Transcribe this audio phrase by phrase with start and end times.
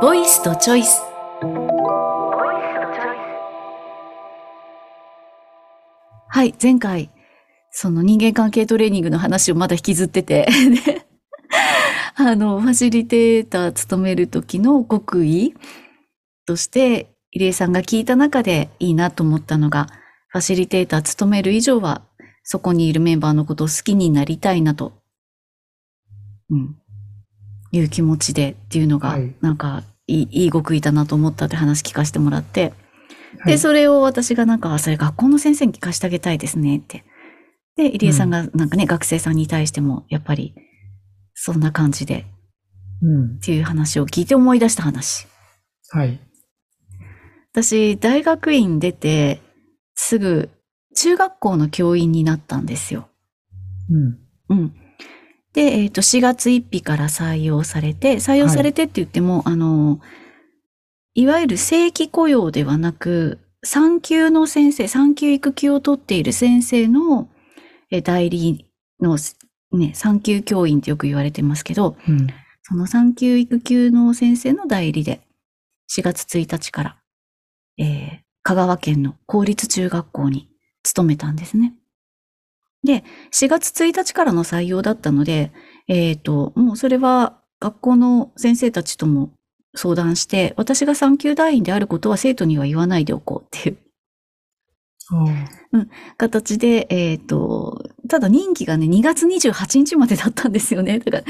[0.00, 1.02] ボイスとチョイス。
[6.28, 7.10] はい、前回、
[7.72, 10.46] その人間関係トレーニングの話をまだ引きずってて。
[12.14, 15.54] あの、ファシリテーター務める時の極意
[16.46, 19.88] として、入江さんが聞いた中でいいなと思ったのが、
[20.28, 22.02] ファシリテーター務める以上は、
[22.44, 24.92] そこにいるメンバーのことを好きになりたいなと、
[26.50, 26.76] うん、
[27.72, 32.72] いう気持ちでっていうのが、はい、なんかいい、いい極意だなと思ったって話聞かせてもらって、
[33.36, 37.04] で、はい、それを私がなんか、それ学校の先生に聞かせてあげたいですねって。
[37.76, 40.54] で、入江さんがなんかね、うん、学生さんに対しても、やっぱり、
[41.34, 42.26] そんな感じで、
[43.02, 45.28] うん、っていう話を聞いて思い出した話。
[45.90, 46.20] はい。
[47.52, 49.40] 私、大学院出て、
[49.94, 50.50] すぐ、
[50.96, 53.08] 中学校の教員になったんですよ。
[53.90, 54.58] うん。
[54.58, 54.74] うん。
[55.58, 59.98] で、えっ、ー、と、4月1日から採用されて、採用されてって言っても、はい、あの、
[61.14, 67.28] いわゆる正規雇用ではなく、産休の先生、産休育休を取っている先生の
[68.04, 69.18] 代理の、
[69.72, 72.28] ね、産休教員ってよく言われてますけど、うん、
[72.62, 75.22] その産休育休の先生の代理で、
[75.90, 76.96] 4月1日から、
[77.78, 80.48] えー、香川県の公立中学校に
[80.84, 81.74] 勤めたんですね。
[82.84, 85.52] で、4月1日からの採用だったので、
[85.88, 89.32] えっ、ー、と、もうそれは学校の先生たちとも
[89.74, 93.78] 相談して、私が産休団員であることは生徒には言わないでおこうっていう、
[95.72, 100.98] うん、形で、えっ、ー、と、ただ任期がね、2月28日までだったんですよね。
[100.98, 101.24] だから、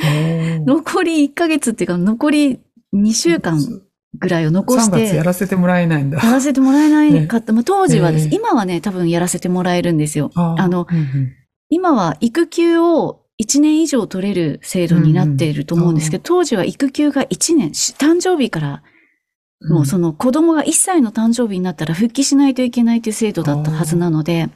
[0.61, 2.61] 残り1ヶ月っていうか、残り
[2.95, 3.61] 2週間
[4.19, 4.97] ぐらいを残して。
[4.97, 6.19] 3月やらせてもらえないんだ。
[6.19, 7.53] やらせてもらえないかった。
[7.53, 10.31] ね、まあ、当時はです、今はね、多分やらせてもらえるんですよ。
[10.35, 11.33] あの、うんうん、
[11.69, 18.83] 今は育休を1年以上取れる制度になっていると思うんですけど、うんうん、当時は育休が1年、誕生日から、
[19.69, 24.49] もうその子供が1歳の誕生日になったら復帰しないといけないという制度だったはずなので、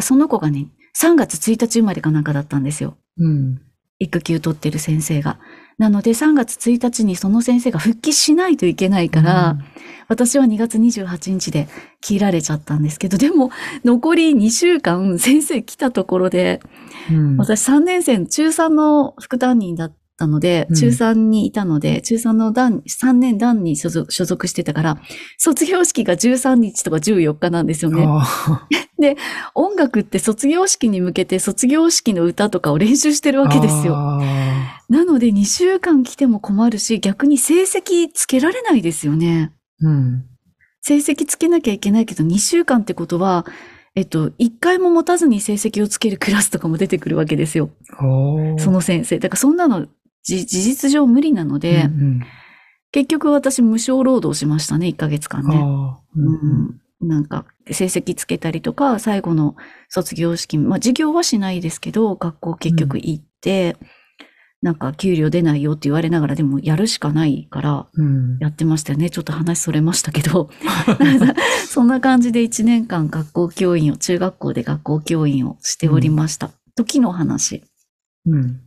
[0.00, 0.68] その子がね、
[1.00, 2.96] 3月1日生まれかなんかだったんですよ。
[3.18, 3.60] うん、
[4.00, 5.38] 育休取ってる先生が。
[5.78, 9.64] なので3月1日にその先生が復帰しないといけないから、うん、
[10.08, 11.68] 私は2月28日で
[12.02, 13.50] 切られちゃったんですけど、でも
[13.84, 16.60] 残り2週間先生来たところで、
[17.10, 24.98] うん、私3年生の中3の副担任だったので、中3にいたので、中3の段、3年段に所属してたから、
[25.38, 28.06] 卒業式が13日とか14日なんですよね。
[29.00, 29.16] で、
[29.54, 33.94] 音楽って卒業式に向けて卒業式の歌とかを練習してるわけですよ。
[34.90, 39.52] なので2週間来ても困るし、逆に成績つけられないですよね。
[39.80, 40.24] うん。
[40.82, 43.46] 成績つけなきゃいけないけど、2週間ってことは、
[43.96, 47.70] えっと、一回も持たずに成績をつけるクラスとかも出てくるわけですよ。
[48.58, 49.18] その先生。
[49.18, 49.88] だからそんなの
[50.22, 52.20] 事実上無理なので、うんうん、
[52.92, 55.56] 結局私無償労働しましたね、1ヶ月間ね。
[55.56, 59.56] うんうん、なんか、成績つけたりとか、最後の
[59.88, 63.86] 卒業式、まあ授業はしないですけど、学校結局行って、うん、
[64.62, 67.86] なんか給料出ないよって言われながらでもやるしかないから
[68.40, 69.06] やってましたよね。
[69.06, 70.50] うん、ちょっと話それましたけど。
[71.66, 76.46] そんな感じで1年間学校教員を、中学校で学校教員をしておりました。
[76.48, 77.62] うん、時の話。
[78.26, 78.60] うん。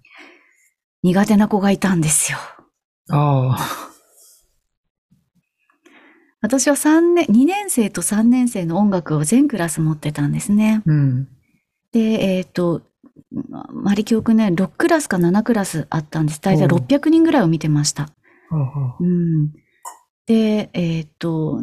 [1.04, 2.38] 苦手な子がいたんですよ。
[3.10, 3.60] ああ。
[6.42, 10.82] 私は3年、2年生と3年生の音楽を全クラス持ってたんですね。
[10.86, 11.28] うん、
[11.92, 12.82] で、えっ、ー、と、
[13.72, 16.42] まり記憶ね、6クラスか7クラスあったんです。
[16.42, 18.10] 大体600人ぐらいを見てました。
[19.00, 19.52] うん、
[20.26, 21.62] で、えっ、ー、と、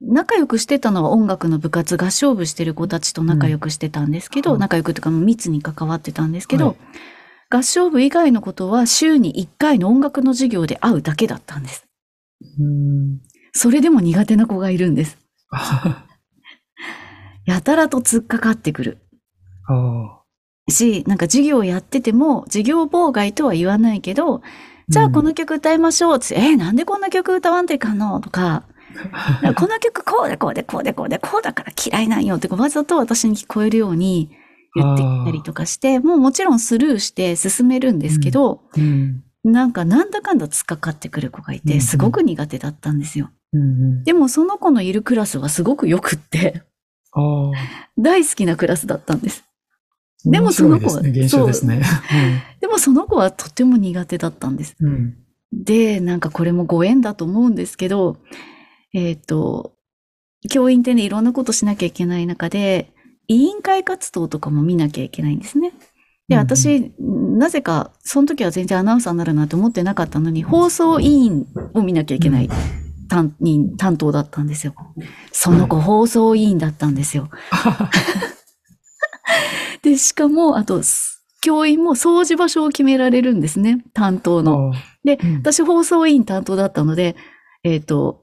[0.00, 6.76] 仲良くしてたのは音楽の部活、合唱部してる子たちと仲良くしてたんですけど、うん、仲良くというか密に関わってたんですけど、はい
[7.52, 11.86] 合唱部以外のことは週に1回の音楽の授業で会うだけだったんです。
[13.52, 15.18] それでも苦手な子がいるんです。
[17.44, 18.98] やたらと突っかかってくる。
[20.70, 24.40] し、なんか授業やってても、授業妨害とは言わないけど、
[24.88, 28.64] じゃあこの曲歌いましょうって、うん、えー、なんでこんな曲歌わんといかんのとか、
[29.56, 34.30] この曲こうでこうでこうでこうでこうだから嫌いなんよってわざと私に聞こえるように
[34.74, 43.30] 言ってきたりとかして、もうもちろんスルーして進めるんですけど、うんうん、なんかなんだかんだ突っかかってくる子がいて、すごく苦手だったんですよ。
[43.52, 46.62] うんうん、でもその子のいるクラスはすごく良くって
[47.98, 49.44] 大好きなクラスだったんです。
[50.24, 51.82] でもその子は、ね、ですね。
[52.60, 54.76] でもその子はとても苦手だったんです。
[54.80, 55.16] うん、
[55.52, 58.16] で、なんかこれもご縁だと思うんですけど、
[58.94, 59.74] えっ、ー、と、
[60.48, 62.91] 教員ってね、いろんなことしなきゃいけない中で、
[63.28, 65.72] 委員会活動とかも見なきゃいけないんですね。
[66.28, 72.48] で、私、なぜか、その時は全然アナウンサーになるなんて思ってなかったのに、放送委員を見なきゃいけない
[73.08, 74.74] 担任担当だったんですよ。
[75.32, 77.28] その子、放送委員だったんですよ。
[79.82, 80.80] で、しかも、あと、
[81.42, 84.72] 教員も掃除場所を決められるんですね、担当の。
[85.04, 87.16] で、私放送委員担当だったので、
[87.64, 88.21] えっ、ー、と、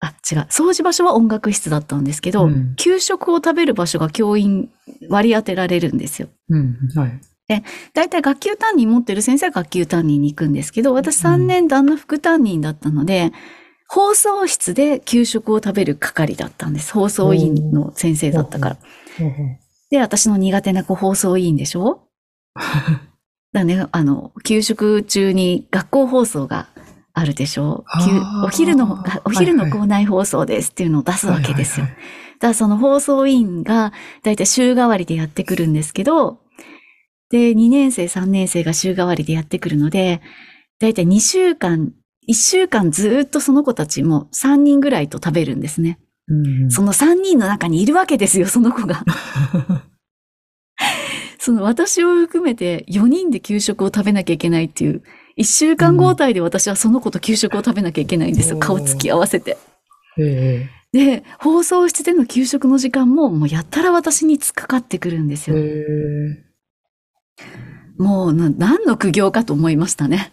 [0.00, 0.38] あ、違う。
[0.50, 4.70] 掃除場所は音楽室だったんですけど、うん、給食を食べる場所が教員
[5.08, 6.28] 割り当てられるんですよ。
[6.50, 7.20] うん、はい。
[7.48, 7.62] で、
[7.94, 13.32] 大体学級担任持ってる先生は学級担任に行くんですけど、私3年旦那副担任だったので、うん、
[13.88, 16.92] 放送室で給食を食べる係だったんです。
[16.92, 18.76] 放送委員の先生だったから。
[19.90, 22.02] で、私の苦手な子放送委員でしょ？
[23.52, 26.66] だね、あの、給食中に学校放送が
[27.18, 27.82] あるでしょ？
[28.42, 28.44] う。
[28.44, 31.86] お昼の、お昼の校内放送ですっていうのを出すわけですよ。
[31.86, 31.96] だか
[32.48, 36.40] らその放送委員がだいたい週替わりでやってくるんですけど、
[37.30, 40.20] で、2年生、3年生が週替わりでやってくるので、
[40.78, 41.94] だいたい2週間、
[42.28, 45.98] 1週間ずっとその子たちも3人ぐらいと食べるんですね。
[46.28, 49.02] うん、その3人の中にいるわけですよ、その子が。
[51.40, 55.02] その私を含めて4人で給食を食べなきゃいけないっていう、
[55.38, 58.58] 1週間交代で私はその子と給食を食べなきゃいけないんですよ。
[58.58, 59.58] 顔つき合わせて。
[60.18, 65.56] えで、放送室での給食の時間ももうやったら私に突っかかってくるんですよ。
[65.58, 66.42] え
[67.98, 70.32] もう何の苦行かと思いましたね。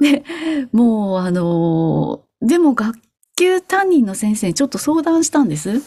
[0.00, 0.22] で、
[0.72, 2.98] もうあのー、でも学
[3.38, 5.82] 級担任の先生にちょっと相談したんです。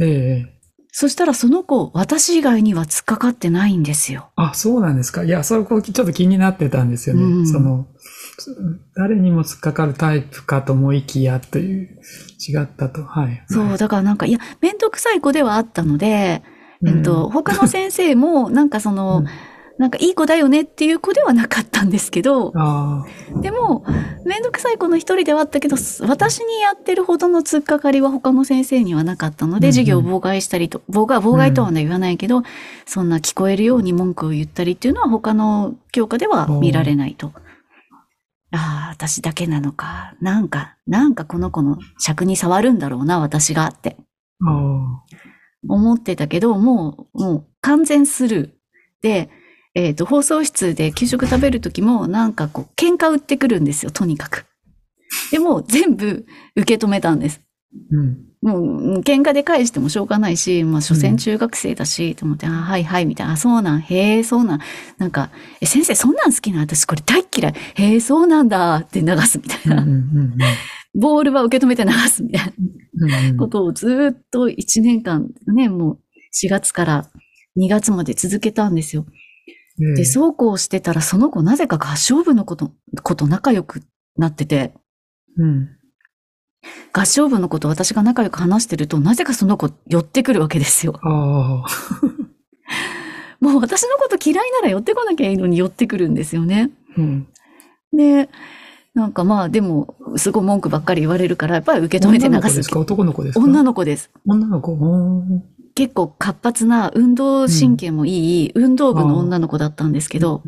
[0.00, 0.57] ええ
[0.90, 4.30] そしたらその子、私以外には突っかかってないんですよ。
[4.36, 5.24] あ、そうなんですか。
[5.24, 7.22] いや、そこちょっと気になってたんですよね。
[7.22, 7.86] うん、その、
[8.96, 12.00] 誰にも突っかかるタイプかと思いきやという、
[12.38, 13.04] 違ったと。
[13.04, 13.44] はい。
[13.48, 16.42] そう、だからなんか、いや、めんどくさい子ではあったので、
[16.86, 19.26] えっと、他の先生も、なんかその、うん
[19.78, 22.52] なんかいい子だよねっていう子ではなかったんですけど、
[23.40, 23.84] でも、
[24.24, 32.42] めんどくさい子の一人ではあったけど、私にやってるほどの突っかかりは他の先生にはなかったので、うんうん、授業を妨害したりと、妨害、妨害とは言わないけど、うん、
[32.86, 37.32] そんな聞こえるように文句を言ったりっていうのは他の教科では見られないと。
[38.50, 40.14] ああ、私だけなのか。
[40.20, 43.96] なんか、なんかこの子の尺に触るんだろうな、私がって。
[45.68, 48.50] 思ってたけど、もう、もう完全スルー
[49.02, 49.30] で、
[49.74, 54.46] えっ、ー、と、放送室で給食食べるときも、なんかこう、喧嘩売ってくるんですよ、とにかく。
[55.30, 56.26] でも、全部
[56.56, 57.40] 受け止めたんです。
[57.92, 58.58] うん、も
[58.98, 64.60] う、喧嘩で返してもしょうがないし、まあ、所詮中学生だし、と思って、あ、はいはい、みたいな、あ、そうなん、へえ、そうなん、
[64.96, 65.30] なんか、
[65.60, 67.54] え、先生、そんなん好きな私、これ大嫌い。
[67.74, 69.82] へえ、そうなんだ、って流すみたいな。
[69.82, 70.38] うんうんうん
[70.94, 72.52] ボールは受け止めて流すみたい
[72.94, 75.98] なことをずっと1年間ね、もう
[76.34, 77.10] 4月から
[77.56, 79.06] 2月まで続けたんですよ。
[79.96, 82.72] で、そうこうしてたら、その子なぜか合唱部のこと、
[83.02, 83.82] こと仲良く
[84.16, 84.74] なってて、
[85.36, 85.68] うん。
[86.92, 90.98] 合唱部のこと私が仲良く話してると、なぜかその子寄ってくるわけですよ。
[93.40, 96.70] もう私のこと嫌いなら寄ってこなきゃいいのに寄ってくるんですよね。
[96.96, 97.28] うん。
[97.92, 98.28] で、
[98.94, 102.38] なんかまあでも、すごい文句ばっかり言われるから、やっぱり受け止めて流す。
[102.40, 102.80] 女の子ですか？
[102.80, 103.40] 男の子ですか？
[103.44, 104.10] 女の子です。
[104.26, 104.76] 女の子？
[105.78, 110.42] 結構活発な運動神経もいい、運動部の女の子だったんですけど、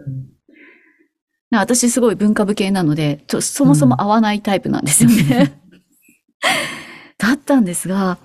[1.53, 5.57] 私すごい文化部系なので、そもそも合わないタイプなんですよね。
[7.17, 8.19] だったんですが、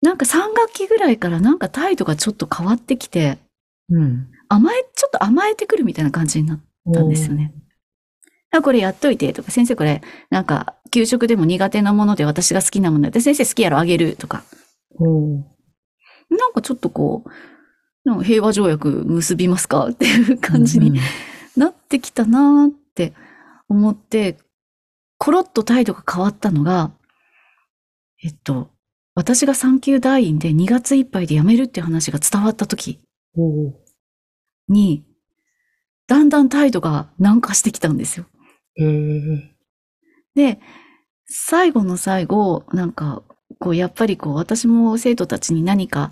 [0.00, 3.36] なんか3学期ぐらいからなんか態度がちょっと変わってきて、
[3.90, 6.60] うん、甘え、ちょっと甘えてくるみたいな感じになっ
[6.94, 7.52] たんですよね。
[8.50, 14.42] あ、これやっといてとか、先生これ、なんか、給食でも苦手なもので私が好きなもので、先生好きやろあげるとか。
[16.30, 17.24] なんかちょっとこ
[18.04, 21.00] う、平和条約結びますかっていう感じに
[21.56, 23.14] なってきたなって
[23.68, 24.38] 思って、
[25.18, 26.92] コロッと態度が変わったのが、
[28.22, 28.70] えっと、
[29.14, 33.00] 私が産休団員で2月いっぱいで辞めるっていう話が伝わった時
[34.68, 35.04] に、
[36.06, 38.26] だんだん態度が軟化してきたんですよ。
[40.34, 40.60] で、
[41.26, 43.22] 最後の最後、なんか、
[43.58, 46.10] こう、やっぱりこう、私も生徒たちに何か、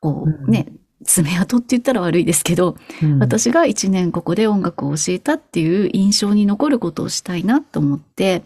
[0.00, 0.72] こう、ね、
[1.04, 8.42] 爪痕って言ったら悪いですけど、うん、私が一年ここで音楽を教えたっていう印象に残ることをしたいなと思って、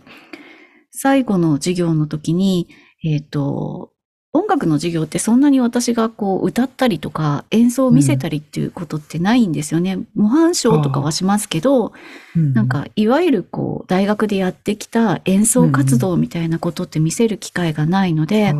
[0.90, 2.68] 最後の授業の時に、
[3.04, 3.92] えっ、ー、と、
[4.34, 9.94] 音楽の授業ってそんなに私がこう歌ったりとか演奏を見せたりっていうことってないんですよね。
[9.94, 11.92] うん、模範賞とかはしますけど、
[12.36, 18.54] うん、なんかいわゆるこう大学でやってきた演奏活動みたいなことって見せる機会がないので、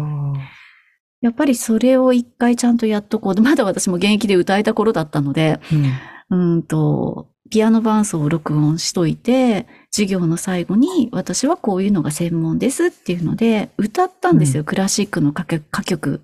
[1.20, 3.40] やっぱりそれを一回ちゃんとやっとこう。
[3.40, 5.92] まだ私も現役で歌えた頃だったので、うん。
[6.30, 14.64] うんと、ピアノ伴奏を録音しといて、授業の最後に私はこういうのが専門ですっていうので、歌ったんですよ。
[14.64, 16.20] クラシックの歌曲歌曲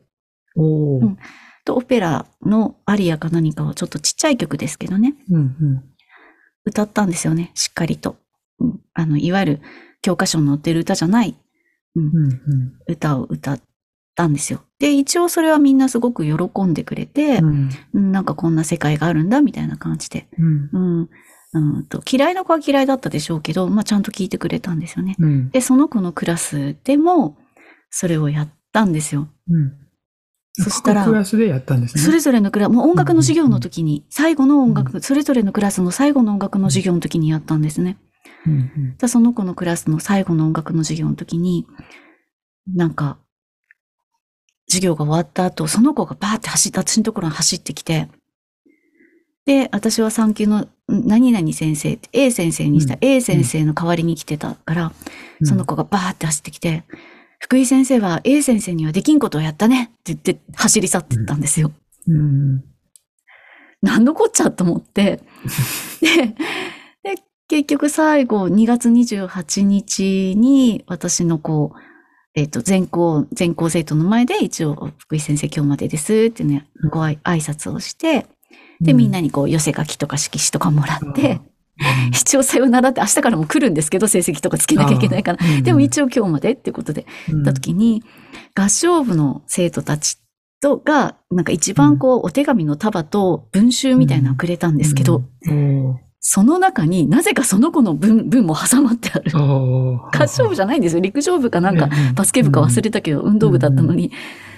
[0.57, 1.19] うん
[1.65, 5.15] とオペラのアリアか何かはちょっとちっちゃい曲ですけどね。
[5.31, 5.85] うんうん。
[6.67, 7.53] 歌ったんですよね。
[7.55, 8.17] しっかりと。
[8.61, 9.61] うんあの、いわゆる
[10.03, 11.35] 教科書に載ってる歌じゃない、
[11.97, 12.73] うんうんうん。
[12.87, 13.61] 歌を歌っ
[14.15, 14.63] たんですよ。
[14.79, 20.29] で、一応それはみんなすごく喜んでくれて、うんうんなんかこんな世界があるんだみたいな感じで。
[20.39, 21.11] うんうん。
[21.55, 25.17] うんと嫌いな子は嫌いだったでしょうけど、まあちゃんと聞いてくれたんですよね。
[25.19, 27.37] うんで、その子のクラスでも、
[27.91, 29.29] それをやったんですよ。
[29.49, 29.73] うん。
[30.57, 32.03] そしたら各クラスでやったんですね。
[32.03, 37.99] それぞれのクラス、もう音楽の授業の時に、最後の音楽、それぞれのクラスの最後の音楽の授業の時にやったんですね。
[38.47, 41.67] うんうんじゃあその子のクラスの最後の音楽の授業の時に、
[42.73, 43.19] なんか、
[44.69, 48.09] 授業が終わった後、その子がバーって走って、私のところに走ってきて、
[49.47, 54.93] で、私は産休のん何々先生 A 先生にした、うん A 先生の代わりに来てたから、
[55.41, 56.85] うんその子がバーって走ってきて、
[57.39, 61.73] 福井先生は A 先生にはできんことをやったねって言って走り去ってったんですよ。
[62.09, 62.65] うん
[63.83, 65.21] 何のこっちゃと思って。
[66.01, 66.35] で、
[67.03, 71.79] で結局最後2月28日に私のこう、
[72.35, 78.27] えっ、と、全校、全校生徒の前で一応、福井先生今日までですってね、ご挨挨拶をして、
[78.81, 81.41] で、みんなにこう、寄せ書きとか色紙とかもらって、
[82.13, 85.63] 一応さよならって明日からも来るんですけど、成績とかつけなきゃいけないから。
[85.63, 87.07] でも一応今日までっていうことで、
[87.45, 88.03] た時に、
[88.55, 90.19] 合唱部の生徒たち
[90.61, 95.97] とが、なんか一番こう、お手紙の束と文集みたいなのをくれたんですけど、お
[96.27, 99.31] その中になぜかその子の文、文も挟まってある。
[99.37, 101.03] 合唱部じゃないんですよ。
[101.03, 104.11] 陸上部かなんか、うんバスケ部か忘れたけど、運動部だったのに、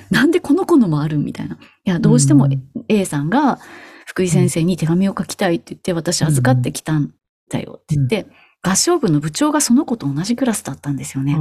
[0.09, 1.57] なんでこの子のもあるみたいな。
[1.57, 2.63] いや、どうしてもうん。
[2.89, 3.59] A さんが
[4.07, 7.13] 福井先生に手紙を書きたいって言って、私預かってきたん
[7.51, 8.29] だよって言って、
[8.63, 11.37] 合唱部の部長がその子と同じクラスだったんですよね。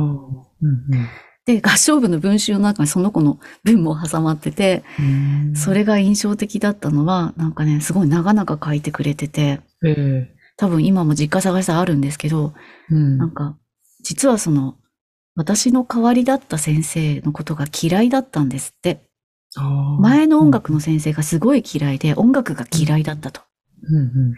[1.45, 5.55] で、合唱部の文集の中にその子の文も挟まってて、うん。
[5.55, 12.53] それが印象的だったのは、なんかね、すごい長々書いてくれてて、え多分今も実家探しあるんですけど、
[12.91, 13.17] えうん。
[13.17, 13.57] なんか、
[14.01, 14.77] 実はその、
[15.35, 19.01] 私の代わりだった先生のことが嫌いだったんですって。
[19.99, 23.41] 前の音楽の先生がすごい嫌いで、音楽が嫌いだったと。
[23.83, 23.95] うん。
[23.95, 24.33] うん。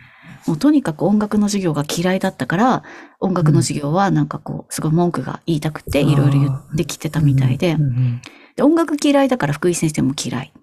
[0.47, 2.83] もうとにかく音楽の授業が嫌いだったから、
[3.19, 6.09] 音楽の授業はなんかこう、すごい文句が言いたくて、うん。
[6.09, 7.73] いろいろ言ってきてたみたいで。
[7.73, 8.21] うん、うん。
[8.55, 10.53] で音楽嫌いだから福井先生も嫌い。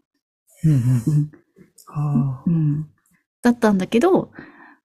[0.65, 0.73] うん。
[0.73, 0.79] うん。
[0.79, 1.31] うん。
[1.89, 2.87] あーうん。
[3.43, 4.31] だったんだけど、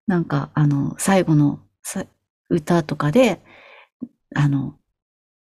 [0.09, 2.03] なんか、あの、最後のさ
[2.49, 3.39] 歌とかで、
[4.35, 4.73] あの、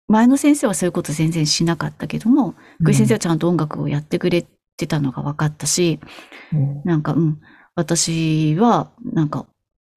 [0.08, 4.46] 前の先生はそういうこと全然しなかったけども、福井先生はちゃんと音楽をやってくれ
[4.78, 6.00] てたのが分かったし、
[6.54, 6.82] うん。
[6.86, 7.38] なんか、うん、
[7.74, 9.46] 私は、なんか、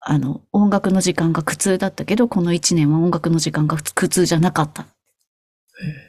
[0.02, 4.88] あの、音楽の時間が苦痛だったけど、この一年は音楽の時間が苦痛じゃなかった。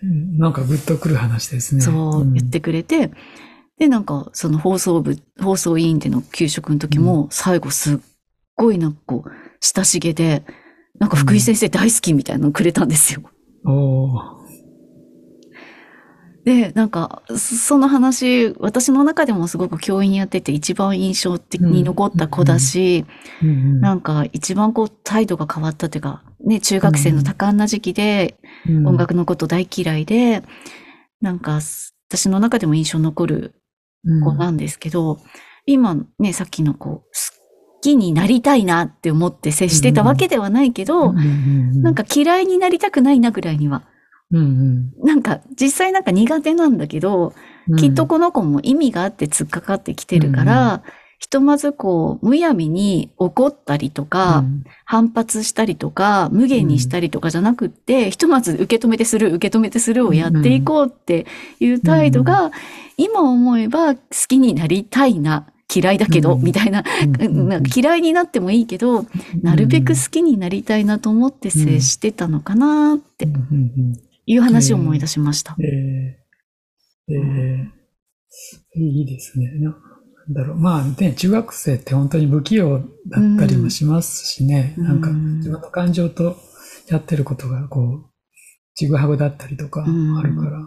[0.03, 0.39] うん。
[0.39, 1.83] なんかグッとくる話ですね。
[1.83, 3.13] そう言ってくれて、
[3.79, 7.99] で、なんか、その放送部、放送委員での給食の時も、最後すっ
[8.61, 10.45] ごいなんかこう、親しげで、
[10.99, 13.23] なんか福井先生大好きみたいなのをくれたんですよ。
[13.65, 14.41] うん。
[16.45, 23.05] で、なんか、そその話、私の中でもすごく教員やってて一番印象的に残った子だし、
[23.43, 28.37] うんうんなんか一番こう態度が変わったというか、ね、中学生の多感な時期で
[28.69, 30.43] うん音楽のこと大嫌いで、
[31.21, 31.61] なんか
[32.09, 33.55] 私の中でも印象残る
[34.05, 35.19] 子なんですけど、
[35.67, 37.09] 今ね、さっきのこう、
[37.81, 43.85] 好きになりたいなって思って接してたわけではないけど、うんうんうんなんか嫌いになりたくないなぐらいには、
[44.31, 47.33] うんなんか実際なんか苦手なんだけど、
[47.69, 47.77] うん。
[47.77, 50.83] きっとこの子も意味があって突っかかってきてるから、
[51.21, 54.65] ひとまずこう、むやみに怒ったりとか、うん。
[54.85, 61.27] 反発したりとか、無限にしたりとかじゃなくって、ひとまず受け止めてする、受け止めてするをやっていこうって
[61.61, 62.53] いう態度が、
[62.97, 66.43] 今思えば好きになりたいな、嫌いだけど、うん。
[66.43, 66.85] みたいな、
[67.75, 69.07] 嫌いになってもいいけど、
[69.43, 73.29] なるべく好きになりたいなと思って接してたのかなって
[74.27, 75.57] いう話を思い出しました。
[75.61, 79.47] えー、えー、いいですね。
[79.61, 79.77] なな
[80.33, 80.57] んだろう。
[80.59, 84.75] まあね、中学生って本当に不器用だったりもしますしね。
[84.79, 84.85] うん。
[84.85, 86.37] なんか自分の感情と
[86.89, 88.11] やってることがこう、
[88.75, 90.19] ちぐはぐだったりとかうん。
[90.19, 90.59] あるから。
[90.59, 90.63] う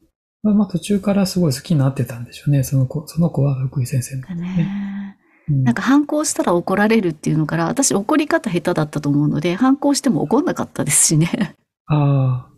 [0.00, 0.03] ん
[0.44, 2.62] まあ、まあ途中からすごい好きになってたんでしょうね。
[2.62, 4.22] その子、その子は福井先生の。
[4.22, 5.16] だね。
[5.18, 11.54] うんなんか反抗したら怒られるっていうのから、私怒り方下手だったと思うので、反抗しても怒んなかったですしね。
[11.86, 12.50] ああ、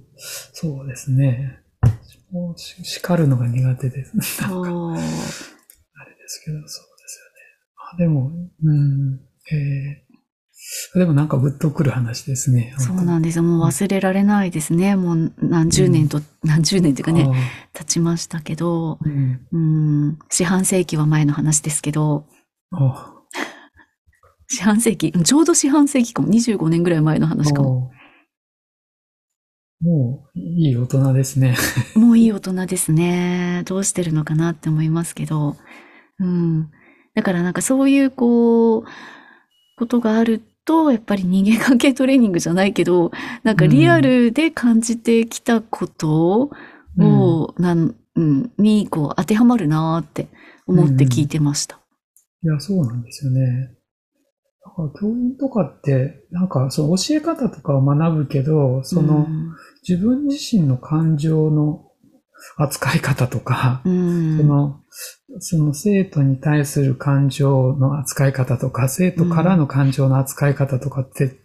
[0.52, 1.58] そうですね。
[2.56, 4.12] 叱るのが苦手です。
[4.44, 4.92] そう。
[4.92, 5.08] あれで
[6.28, 7.40] すけど、そうですよね。
[7.92, 8.30] あでも、
[8.62, 10.05] うん、えー、
[10.94, 12.74] でもなんかグッとくる話ですね。
[12.78, 13.44] そうなんですよ。
[13.44, 14.96] もう忘れられないですね。
[14.96, 17.28] もう何十年と、何十年というかね、
[17.72, 19.46] 経ちましたけど、うん。
[19.52, 22.26] うん、四半世紀は前の話ですけど、
[22.72, 23.12] あ
[24.48, 27.90] 四半世紀、ちょうど四半世紀かも、25年ぐらい前の話かも。
[29.80, 31.56] もう、いい大人ですね。
[31.94, 33.62] もういい大人ですね。
[33.66, 35.56] どうしてるのかなって思いますけど。
[36.18, 36.70] うん。
[37.14, 38.84] だからなんかそういうこう、
[39.76, 46.50] ことがあると、やっぱり人間関係トレーニングじゃないけど、なんかリアルで感じてきたこと
[46.98, 50.28] を、なん、うん、にこう当てはまるなーって
[50.66, 51.78] 思って聞いてました。
[52.42, 53.76] いや、そうなんですよね。
[54.64, 59.26] だから教員とかって、なんかその教え方とかを学ぶけど、その
[59.88, 61.84] 自分自身の感情の
[62.56, 64.80] 扱い方とか、うん、その、
[65.40, 71.36] その生徒に対する感情の扱い方とか、生徒からの感情の扱い方とかって、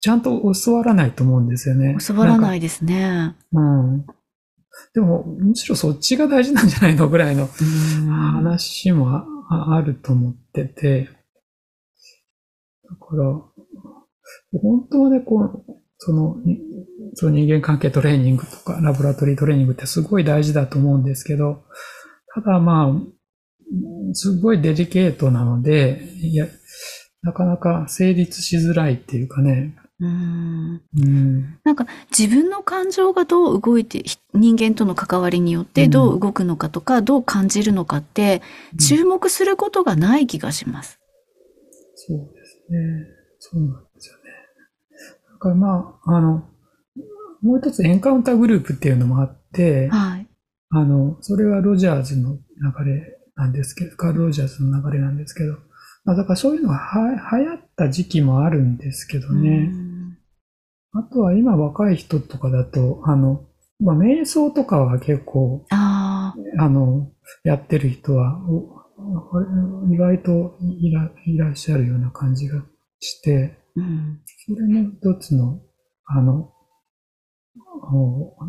[0.00, 1.96] ちゃんと教わらないと思うんですよね。
[2.06, 3.36] 教わらないですね。
[3.52, 4.06] うん。
[4.94, 9.24] でも、むしろそっちが大事なんじゃないのぐらいのうん話もあ
[9.74, 11.08] あると思ってて、
[12.88, 13.24] だから、
[14.60, 15.64] 本当はね、こう、
[15.98, 16.58] その、に
[17.14, 21.64] その人間関係トレーニングとか、ラボラトリートレーニングってすごい大事だと思うんですけど、
[22.34, 26.46] ただまあ、すごいデリケートなので、いや、
[27.22, 31.86] なかなか成立しづらいっていうかね、うんうん、なんか
[32.16, 38.40] 自分の感情がどう動いて、ひ人間との関わりによってどう動くのかとか、どう感じるのかって、
[38.78, 41.00] 注目することがない気がします。
[41.96, 42.78] そうですね。
[43.40, 44.22] そうなんですよね。
[45.32, 46.44] だからまあ、あの、
[47.42, 50.26] もう一つエンカウンターグループっていうのもあって、はい。
[50.70, 55.54] あの、それはロジャーズの流れなんですけど、カール・ロジャーズの流れなんですけど、
[56.04, 59.70] まあ、だからそういうのがは流行った時期もあるんですけどね。
[59.72, 59.88] うん
[60.92, 63.46] あとは今若い人とかだと、あの、
[63.80, 67.12] まあ、瞑想とかは結構、あの、
[67.44, 68.40] やってる人は、
[69.92, 72.64] 意外といらいらっしゃるような感じが
[73.00, 74.20] して、うん。
[74.46, 75.60] それも一つの、
[76.06, 76.57] あの、お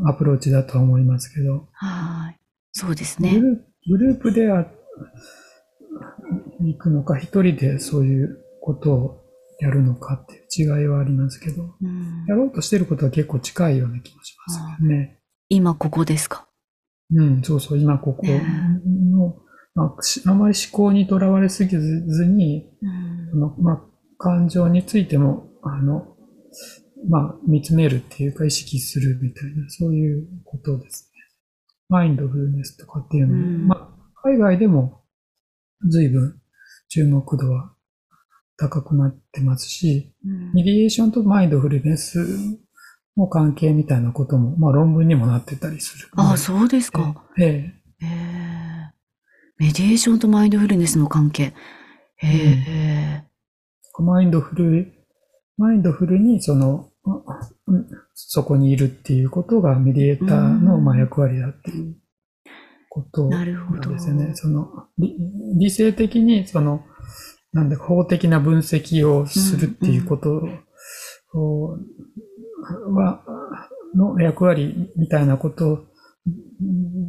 [0.08, 2.40] アプローチだとは思いますけど、はい。
[2.72, 3.40] そうですね。
[3.40, 4.66] グループでは
[6.60, 9.26] 行くのか、一人でそういうことを
[9.60, 15.20] やるのかっていう違いはありますけど、うんやろうとしてることは結構近いような気もしますね。
[15.50, 16.48] 今ここですか？
[17.12, 18.42] うん、そうそう、今ここね
[19.12, 19.36] の、
[19.74, 22.70] まあ、しあまり思考にとらわれすぎずに、
[23.34, 23.82] うんまあ、
[24.18, 26.16] 感情についても、あの、
[27.08, 31.22] まあ、見つめるっていうか意識するみたいな、そういうことですね。
[31.88, 35.04] マインドフルネスとかっていうのも、うんまあ、海外でも
[35.88, 36.40] 随分
[36.90, 37.74] 注目度は
[38.58, 42.20] 高くなってますし、うんメディテーションとマインドフルネス
[43.16, 46.10] の関係みたいなことも、まあ論文にもなってたりする。
[46.16, 47.24] ああ、そうですか。
[47.38, 48.06] ええ。
[48.06, 48.94] へえ。
[49.58, 51.54] メディエーションとマインドフルネスの関係。
[52.18, 53.24] へえ。
[54.02, 54.94] マインドフル、
[55.58, 56.89] マインドフルにその、
[58.14, 61.96] そこにいるっていうことがメディエーターのうんまあ役割だっていう
[62.90, 64.32] ことなんですよね。
[64.36, 64.68] その
[64.98, 65.16] 理
[65.58, 66.84] 理性的にその、
[67.54, 70.44] なんだ法的な分析をするっていうこと
[71.34, 71.78] を
[72.94, 73.24] は、
[73.96, 75.86] の役割みたいなこと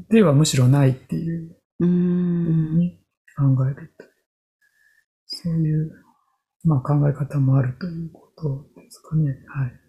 [0.08, 2.78] ではむしろないっていううふんう。
[2.78, 3.00] に
[3.36, 4.04] 考えると。
[5.26, 5.92] そういう、
[6.64, 9.36] まあ考え方もあるということですかね。
[9.48, 9.79] はい。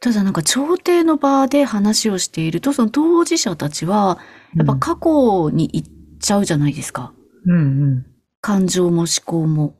[0.00, 4.18] ただなんか調停の場で話をしていると、その当事者たちは、
[4.54, 5.88] やっぱ過去に行っ
[6.20, 7.12] ちゃうじゃないですか。
[7.46, 8.06] うん、うんうん。
[8.40, 9.76] 感情も思考も。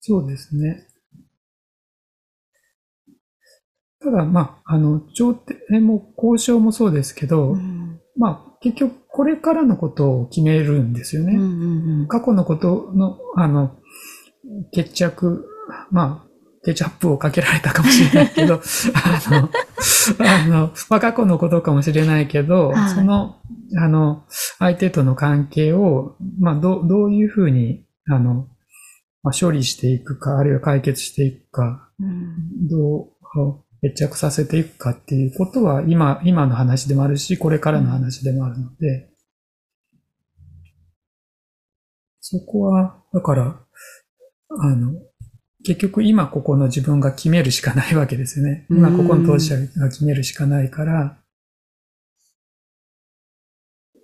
[0.00, 0.86] そうですね。
[4.02, 11.34] ただ、まあ、あの、調停も交渉もそうですけど、うんまあ、結局これからのことを決めるんですよね。
[11.34, 13.76] うんうん過去のことの、あの、
[14.72, 15.46] 決着、
[15.90, 16.29] まあ、
[16.64, 18.60] ケチャップをかけられたかもしれないけど、
[18.94, 19.50] あの、
[20.18, 22.94] あの、まあ、過去のことかもしれないけど、はい。
[22.94, 23.36] その、
[23.78, 24.24] あの、
[24.58, 28.48] 相手との関係を、まあ、どう、どういうふうに、あの、
[29.22, 32.68] まあ、処理していくか、あるいは解決していくか、うん。
[32.68, 33.10] どう
[33.80, 39.08] 決着させていくかっていうことは、今、今の話でもあるし、これからの話でもあるので、
[42.20, 43.60] そこは、だから、
[44.50, 44.92] あの、
[45.64, 48.66] 結局今ここの自分が決めるしかないわけですよね。
[48.70, 51.18] 今ここの当事者が決めるしかないから、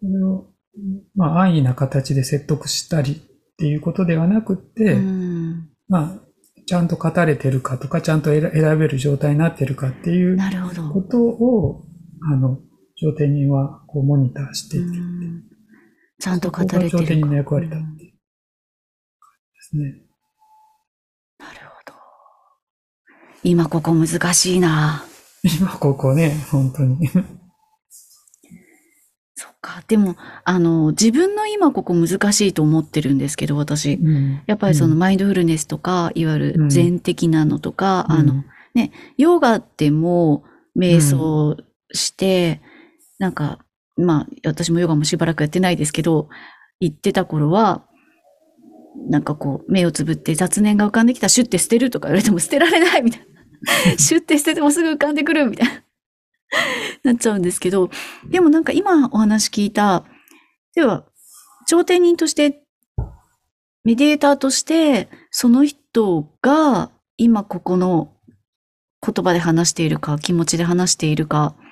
[0.00, 0.52] それを、
[1.14, 3.16] まあ、安易な形で説得したりっ
[3.56, 6.26] ていうことではなくって、うんまあ、
[6.66, 10.36] ちゃんと語れてるかとか、ちゃんと選選べる状態になってるかっていう。
[10.92, 11.86] ことを、
[12.30, 12.58] あの、
[13.00, 15.42] 上手人はこうモニターしていて、うん
[16.18, 16.98] ちゃんと語れてるか。
[16.98, 18.12] 上手人の役割だってで
[19.60, 20.02] すね。
[21.38, 21.92] なるほど。
[23.46, 25.04] 今ここ難しいな。
[25.44, 27.06] 今ここね、本当に。
[29.36, 29.84] そっか。
[29.86, 33.94] でも、あの、自分の今ここ難しいと思ってるんですけど、私。
[34.02, 38.44] うんやっぱりそのうんマインドフルネスとか、いわゆうんる禅的なのとか、あの、うん
[39.16, 41.56] ヨガってもう瞑想
[41.92, 42.60] して、
[43.18, 43.60] なんか、
[43.96, 46.28] まあ、私もヨガもしばらくやってないですけど、
[46.80, 47.86] 行ってた頃は、
[49.08, 53.35] なんかこう、目をつぶって雑念が浮かんできたらシュッて捨てるとか言われても捨てられないみたいな。
[53.98, 55.82] シュッて捨ててもすぐ浮かんでくるみたいな。
[57.04, 57.90] なっちゃうんですけど、
[58.28, 60.04] でもなんか今お話聞いた、
[60.74, 61.04] では、
[61.66, 62.62] 頂点人として、
[63.84, 68.12] メディエーターとして、その人が今ここの
[69.04, 71.62] 言葉で話しているか、気持ちで話しているかっ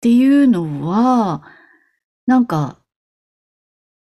[0.00, 1.42] ていうのは、
[2.26, 2.78] なんか、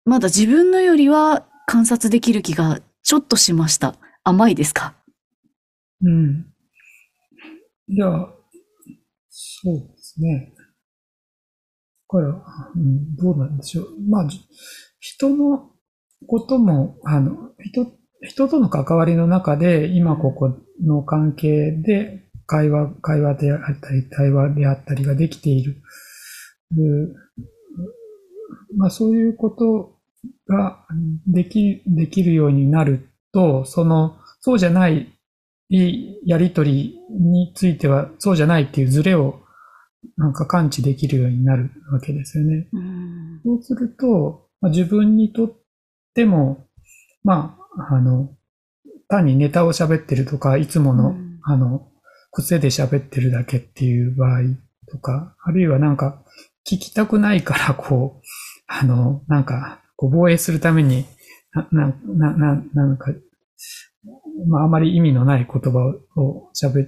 [0.05, 3.95] まだ自分のよりは観察できる気がちょっとしました。
[4.23, 4.93] 甘いですか？
[6.01, 6.45] うん。
[7.87, 8.27] いや、
[9.29, 10.53] そうですね。
[10.57, 10.63] だ
[12.07, 12.41] から、
[12.75, 13.87] うん、どうなんでしょう。
[14.09, 14.27] まあ、
[14.99, 15.71] 人の
[16.27, 25.81] ことも、あの、人、人との関わりの中で、今ここの関係で、会話、会話であったり、対話であったりができている。
[26.77, 27.13] う
[28.77, 29.97] まあ、そういうこと
[30.47, 30.85] が
[31.27, 35.14] でき、できるようになると、その、そうじゃない
[35.69, 39.41] やりとりについては、そうじゃないっていうズレを
[40.17, 42.67] なんか感知できるようになるわけですよね。
[42.71, 43.41] うん。
[43.43, 45.53] そうすると、まあ、自分にとっ
[46.13, 46.67] ても、
[47.23, 47.57] ま
[47.89, 48.29] あ、あの、
[49.07, 51.87] 単にネタを喋ってるとか、いつもの、うんあの、
[52.31, 54.41] 癖で喋ってるだけっていう場合
[54.89, 56.23] とか、あるいはなんか、
[56.67, 58.25] 聞きたくないから、こう、
[58.67, 61.05] あの、なんか、防衛するために、
[61.53, 63.11] な、な、な、ななんか、
[64.47, 65.79] まあ、あまり意味のない言葉
[66.15, 66.87] を喋、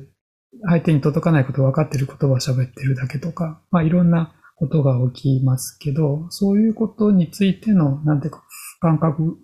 [0.68, 8.44] 相手に届かないことを分かっている言葉を喋ってるだけとか、まあ、いろんなことが起きますけど、そういうことについての、なんていうか、
[8.80, 9.38] 感覚、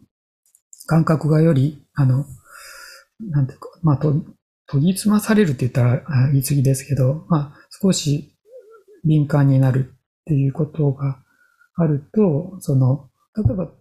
[0.87, 2.25] 感覚がより、あの、
[3.19, 4.13] なんていうか、まあ、と、
[4.67, 8.35] 研ぎ澄まされるって言ったら言い過ぎですけど、まあ、少し
[9.05, 11.19] 敏感になるっていうことが
[11.75, 13.71] あると、その、例えば、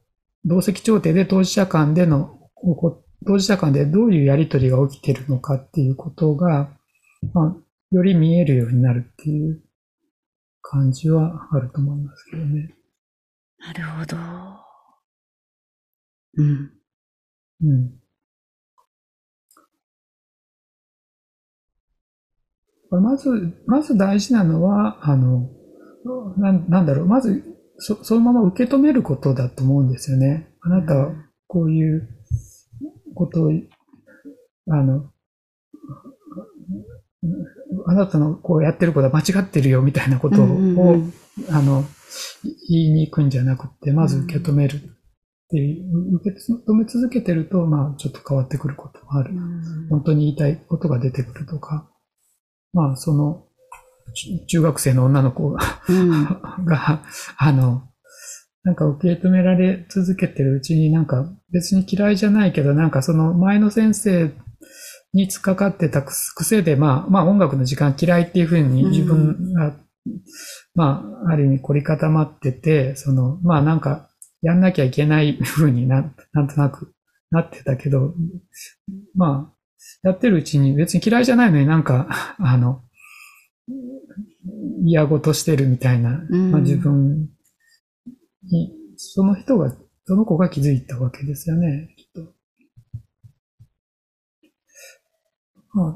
[0.44, 6.70] 同席調停で当事者間での起、こ当事者間でどういうやりとりが起きてるのかっていうことが、
[7.32, 7.56] まあ、
[7.90, 9.62] より見えるようになるっていう
[10.60, 12.74] 感じはあると思いますけどね。
[13.58, 14.16] なるほど。
[16.38, 16.70] うん。
[17.62, 18.02] うん。
[22.90, 25.48] まず、まず大事なのは、あの、
[26.36, 27.42] なんなんだろう、まず
[27.78, 30.48] そ、そのまま受け止めることだと思うんですよね。
[30.60, 31.12] あなたは
[31.46, 32.08] こういう
[33.14, 33.50] ことを、
[34.70, 35.10] あの、
[37.86, 41.12] あなたのこうやってることは間違ってるよみたいなことを、うんうんうん
[41.50, 41.84] あの、
[42.68, 44.80] 言いに行くんじゃなくて、まず受け止めるっ
[45.48, 49.32] ていう、受け止め続けてると、まあ、ちょっと変わってくることもある。
[49.88, 51.88] 本当に言いたいことが出てくるとか、
[52.72, 53.46] まあ、その、
[54.14, 56.24] ち中学生の女の子が、うん。
[56.64, 57.02] が
[57.38, 57.88] あの、
[58.64, 64.30] なんか受け止められ続けてるうちになんか別に嫌いじゃないけど、なんかその前の先生
[65.12, 69.74] に突っかかってた癖で、まあ、まあ音楽の時間嫌いっていうふうに自分が、
[70.74, 74.08] まあ、ある意味凝り固まってて、その、まあなんか
[74.42, 76.92] やんなきゃいけないふうにな なんとなく
[77.30, 78.14] なってたけど、
[79.14, 79.52] ま
[80.04, 82.82] あ、やってるうちに別に嫌いじゃないのになんか、あの、
[84.84, 86.50] 嫌ごとしてるみたいな、うん。
[86.52, 87.28] まあ自分
[88.44, 89.74] に、その人が、
[90.04, 92.32] その子が気づいたわけですよね、きっと。
[95.74, 95.94] まあ、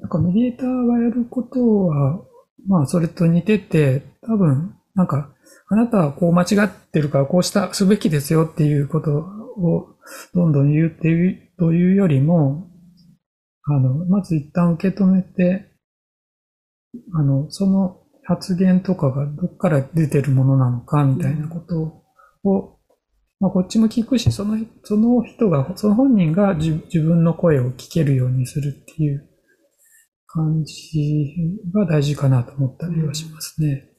[0.00, 2.24] なんかメディエーターがやることは、
[2.66, 5.32] まあそれと似てて、多分、なんか、
[5.68, 9.96] あなたはこう間違ってるからこうした、すべきですよっていうことを
[10.34, 12.68] どんどん言うっていう、というよりも、
[13.64, 15.72] あの、まず一旦受け止めて、
[17.14, 22.02] あの、その発言とかがどっから出てるものなのかみたいなこと
[22.42, 22.78] を、
[23.38, 29.28] まあ、こっちも聞くし、その、その人が、その本人が自自分の声を聞けるようにするっていう
[30.26, 31.36] 感じ
[31.72, 33.90] が大事かなと思ったりはしますね。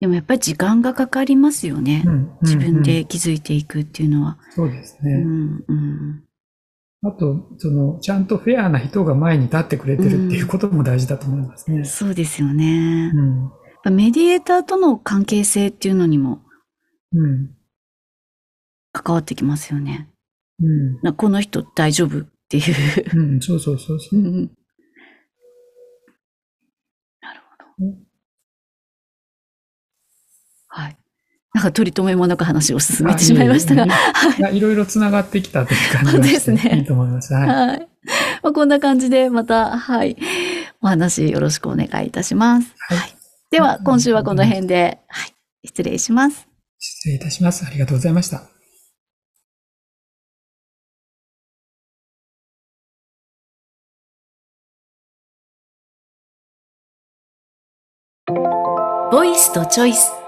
[0.00, 2.02] でもやっぱり時間がかかりますよね。
[2.04, 4.36] うん自分うんで気づいていくっていうのは。
[4.50, 5.12] そうですね。
[5.12, 6.24] うん、うん。
[7.04, 11.84] あと、その、ちゃんとフェアな人が前に立ってくれてるっていうことも大事だと思いますね。
[11.84, 13.10] そうですよね。
[13.12, 13.40] うん。
[13.42, 13.50] やっ
[13.82, 16.42] ぱメディエーターとの関係性っていうのにも
[17.12, 17.50] うん。
[18.92, 20.08] 関わってきますよね。
[20.60, 21.00] うん。
[21.02, 23.18] なこの人大丈夫っていう。
[23.18, 24.22] うん、そうそうそうそうう。
[24.22, 24.50] ん
[27.20, 27.98] なるほどうん。
[30.68, 30.96] はい。
[31.54, 33.84] なんか取り留めもなく話を進めてしまいましたが。
[33.84, 37.34] あいえいろいろ繋がってきたという感じですねいいと思います。
[37.34, 37.46] はい。
[37.46, 37.88] はい。
[38.42, 40.16] まあ、こんな感じでまた、はい。
[40.80, 42.74] お話よろしくお願いいたします。
[42.88, 45.34] はいでは、今週はこの辺で、はい。
[45.62, 46.48] 失礼します。
[46.78, 47.66] 失礼いたします。
[47.66, 48.44] ありがとうございました。
[59.10, 60.21] ボイスとチョイス。